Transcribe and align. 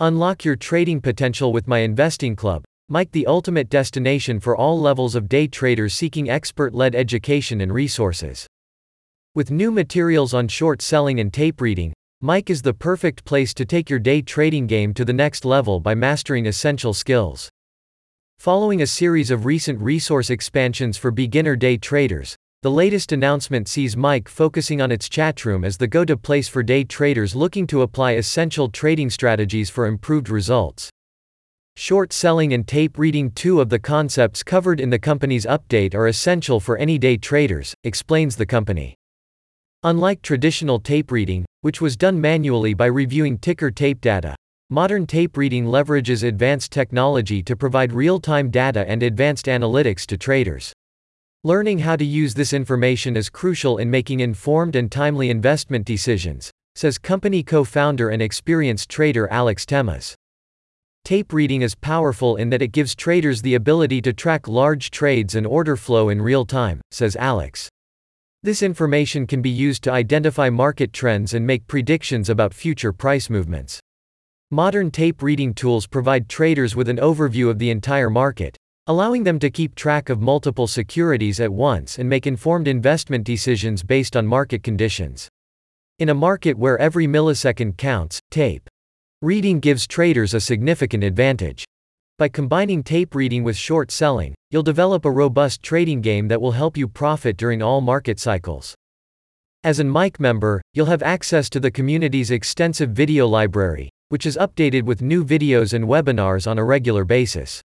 Unlock 0.00 0.44
your 0.44 0.54
trading 0.54 1.00
potential 1.00 1.52
with 1.52 1.66
my 1.66 1.80
investing 1.80 2.36
club. 2.36 2.62
MIC, 2.88 3.10
the 3.10 3.26
ultimate 3.26 3.68
destination 3.68 4.38
for 4.38 4.56
all 4.56 4.80
levels 4.80 5.16
of 5.16 5.28
day 5.28 5.48
traders 5.48 5.92
seeking 5.92 6.30
expert 6.30 6.72
led 6.72 6.94
education 6.94 7.60
and 7.60 7.74
resources. 7.74 8.46
With 9.34 9.50
new 9.50 9.72
materials 9.72 10.34
on 10.34 10.46
short 10.46 10.82
selling 10.82 11.18
and 11.18 11.32
tape 11.32 11.60
reading, 11.60 11.92
MIC 12.22 12.48
is 12.48 12.62
the 12.62 12.72
perfect 12.72 13.24
place 13.24 13.52
to 13.54 13.64
take 13.64 13.90
your 13.90 13.98
day 13.98 14.22
trading 14.22 14.68
game 14.68 14.94
to 14.94 15.04
the 15.04 15.12
next 15.12 15.44
level 15.44 15.80
by 15.80 15.96
mastering 15.96 16.46
essential 16.46 16.94
skills. 16.94 17.48
Following 18.38 18.82
a 18.82 18.86
series 18.86 19.32
of 19.32 19.46
recent 19.46 19.80
resource 19.80 20.30
expansions 20.30 20.96
for 20.96 21.10
beginner 21.10 21.56
day 21.56 21.76
traders, 21.76 22.36
the 22.62 22.70
latest 22.72 23.12
announcement 23.12 23.68
sees 23.68 23.96
MIC 23.96 24.28
focusing 24.28 24.80
on 24.80 24.90
its 24.90 25.08
chatroom 25.08 25.64
as 25.64 25.76
the 25.76 25.86
go 25.86 26.04
to 26.04 26.16
place 26.16 26.48
for 26.48 26.60
day 26.60 26.82
traders 26.82 27.36
looking 27.36 27.68
to 27.68 27.82
apply 27.82 28.12
essential 28.12 28.68
trading 28.68 29.10
strategies 29.10 29.70
for 29.70 29.86
improved 29.86 30.28
results. 30.28 30.90
Short 31.76 32.12
selling 32.12 32.52
and 32.52 32.66
tape 32.66 32.98
reading, 32.98 33.30
two 33.30 33.60
of 33.60 33.68
the 33.68 33.78
concepts 33.78 34.42
covered 34.42 34.80
in 34.80 34.90
the 34.90 34.98
company's 34.98 35.46
update, 35.46 35.94
are 35.94 36.08
essential 36.08 36.58
for 36.58 36.76
any 36.78 36.98
day 36.98 37.16
traders, 37.16 37.74
explains 37.84 38.34
the 38.34 38.46
company. 38.46 38.96
Unlike 39.84 40.22
traditional 40.22 40.80
tape 40.80 41.12
reading, 41.12 41.44
which 41.60 41.80
was 41.80 41.96
done 41.96 42.20
manually 42.20 42.74
by 42.74 42.86
reviewing 42.86 43.38
ticker 43.38 43.70
tape 43.70 44.00
data, 44.00 44.34
modern 44.68 45.06
tape 45.06 45.36
reading 45.36 45.66
leverages 45.66 46.26
advanced 46.26 46.72
technology 46.72 47.40
to 47.44 47.54
provide 47.54 47.92
real 47.92 48.18
time 48.18 48.50
data 48.50 48.84
and 48.88 49.04
advanced 49.04 49.46
analytics 49.46 50.04
to 50.06 50.18
traders. 50.18 50.72
Learning 51.48 51.78
how 51.78 51.96
to 51.96 52.04
use 52.04 52.34
this 52.34 52.52
information 52.52 53.16
is 53.16 53.30
crucial 53.30 53.78
in 53.78 53.90
making 53.90 54.20
informed 54.20 54.76
and 54.76 54.92
timely 54.92 55.30
investment 55.30 55.86
decisions, 55.86 56.50
says 56.74 56.98
company 56.98 57.42
co 57.42 57.64
founder 57.64 58.10
and 58.10 58.20
experienced 58.20 58.90
trader 58.90 59.26
Alex 59.30 59.64
Temiz. 59.64 60.12
Tape 61.06 61.32
reading 61.32 61.62
is 61.62 61.74
powerful 61.74 62.36
in 62.36 62.50
that 62.50 62.60
it 62.60 62.72
gives 62.72 62.94
traders 62.94 63.40
the 63.40 63.54
ability 63.54 64.02
to 64.02 64.12
track 64.12 64.46
large 64.46 64.90
trades 64.90 65.34
and 65.34 65.46
order 65.46 65.74
flow 65.74 66.10
in 66.10 66.20
real 66.20 66.44
time, 66.44 66.82
says 66.90 67.16
Alex. 67.16 67.70
This 68.42 68.62
information 68.62 69.26
can 69.26 69.40
be 69.40 69.48
used 69.48 69.82
to 69.84 69.90
identify 69.90 70.50
market 70.50 70.92
trends 70.92 71.32
and 71.32 71.46
make 71.46 71.66
predictions 71.66 72.28
about 72.28 72.52
future 72.52 72.92
price 72.92 73.30
movements. 73.30 73.80
Modern 74.50 74.90
tape 74.90 75.22
reading 75.22 75.54
tools 75.54 75.86
provide 75.86 76.28
traders 76.28 76.76
with 76.76 76.90
an 76.90 76.98
overview 76.98 77.48
of 77.48 77.58
the 77.58 77.70
entire 77.70 78.10
market, 78.10 78.58
allowing 78.88 79.22
them 79.22 79.38
to 79.38 79.50
keep 79.50 79.74
track 79.74 80.08
of 80.08 80.22
multiple 80.22 80.66
securities 80.66 81.40
at 81.40 81.52
once 81.52 81.98
and 81.98 82.08
make 82.08 82.26
informed 82.26 82.66
investment 82.66 83.22
decisions 83.22 83.82
based 83.82 84.16
on 84.16 84.26
market 84.26 84.62
conditions. 84.62 85.28
In 85.98 86.08
a 86.08 86.14
market 86.14 86.56
where 86.56 86.78
every 86.78 87.06
millisecond 87.06 87.76
counts, 87.76 88.18
tape 88.30 88.66
reading 89.20 89.60
gives 89.60 89.86
traders 89.86 90.32
a 90.32 90.40
significant 90.40 91.04
advantage. 91.04 91.64
By 92.16 92.28
combining 92.28 92.82
tape 92.82 93.14
reading 93.14 93.44
with 93.44 93.56
short 93.58 93.90
selling, 93.90 94.34
you'll 94.50 94.62
develop 94.62 95.04
a 95.04 95.10
robust 95.10 95.62
trading 95.62 96.00
game 96.00 96.28
that 96.28 96.40
will 96.40 96.52
help 96.52 96.76
you 96.76 96.88
profit 96.88 97.36
during 97.36 97.60
all 97.60 97.82
market 97.82 98.18
cycles. 98.18 98.74
As 99.64 99.80
an 99.80 99.92
MIC 99.92 100.18
member, 100.18 100.62
you'll 100.72 100.86
have 100.86 101.02
access 101.02 101.50
to 101.50 101.60
the 101.60 101.70
community's 101.70 102.30
extensive 102.30 102.90
video 102.90 103.26
library, 103.26 103.90
which 104.08 104.24
is 104.24 104.38
updated 104.38 104.84
with 104.84 105.02
new 105.02 105.24
videos 105.24 105.74
and 105.74 105.84
webinars 105.84 106.50
on 106.50 106.58
a 106.58 106.64
regular 106.64 107.04
basis. 107.04 107.60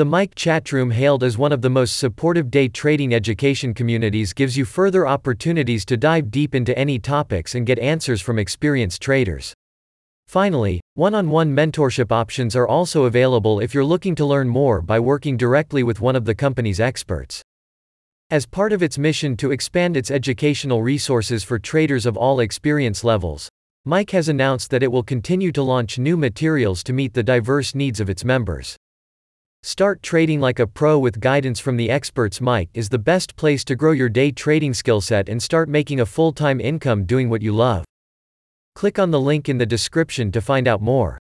The 0.00 0.06
MIC 0.06 0.34
Chatroom, 0.34 0.94
hailed 0.94 1.22
as 1.22 1.36
one 1.36 1.52
of 1.52 1.60
the 1.60 1.68
most 1.68 1.98
supportive 1.98 2.50
day 2.50 2.68
trading 2.68 3.12
education 3.12 3.74
communities, 3.74 4.32
gives 4.32 4.56
you 4.56 4.64
further 4.64 5.06
opportunities 5.06 5.84
to 5.84 5.98
dive 5.98 6.30
deep 6.30 6.54
into 6.54 6.74
any 6.78 6.98
topics 6.98 7.54
and 7.54 7.66
get 7.66 7.78
answers 7.78 8.22
from 8.22 8.38
experienced 8.38 9.02
traders. 9.02 9.52
Finally, 10.26 10.80
one 10.94 11.14
on 11.14 11.28
one 11.28 11.54
mentorship 11.54 12.10
options 12.10 12.56
are 12.56 12.66
also 12.66 13.04
available 13.04 13.60
if 13.60 13.74
you're 13.74 13.84
looking 13.84 14.14
to 14.14 14.24
learn 14.24 14.48
more 14.48 14.80
by 14.80 14.98
working 14.98 15.36
directly 15.36 15.82
with 15.82 16.00
one 16.00 16.16
of 16.16 16.24
the 16.24 16.34
company's 16.34 16.80
experts. 16.80 17.42
As 18.30 18.46
part 18.46 18.72
of 18.72 18.82
its 18.82 18.96
mission 18.96 19.36
to 19.36 19.50
expand 19.50 19.98
its 19.98 20.10
educational 20.10 20.82
resources 20.82 21.44
for 21.44 21.58
traders 21.58 22.06
of 22.06 22.16
all 22.16 22.40
experience 22.40 23.04
levels, 23.04 23.50
MIC 23.84 24.12
has 24.12 24.30
announced 24.30 24.70
that 24.70 24.82
it 24.82 24.90
will 24.90 25.02
continue 25.02 25.52
to 25.52 25.62
launch 25.62 25.98
new 25.98 26.16
materials 26.16 26.82
to 26.84 26.94
meet 26.94 27.12
the 27.12 27.22
diverse 27.22 27.74
needs 27.74 28.00
of 28.00 28.08
its 28.08 28.24
members. 28.24 28.78
Start 29.62 30.02
trading 30.02 30.40
like 30.40 30.58
a 30.58 30.66
pro 30.66 30.98
with 30.98 31.20
guidance 31.20 31.60
from 31.60 31.76
the 31.76 31.90
experts. 31.90 32.40
MIC 32.40 32.70
is 32.72 32.88
the 32.88 32.98
best 32.98 33.36
place 33.36 33.62
to 33.64 33.76
grow 33.76 33.92
your 33.92 34.08
day 34.08 34.32
trading 34.32 34.72
skill 34.72 35.02
set 35.02 35.28
and 35.28 35.42
start 35.42 35.68
making 35.68 36.00
a 36.00 36.06
full 36.06 36.32
time 36.32 36.60
income 36.60 37.04
doing 37.04 37.28
what 37.28 37.42
you 37.42 37.52
love. 37.52 37.84
Click 38.74 38.98
on 38.98 39.10
the 39.10 39.20
link 39.20 39.50
in 39.50 39.58
the 39.58 39.66
description 39.66 40.32
to 40.32 40.40
find 40.40 40.66
out 40.66 40.80
more. 40.80 41.18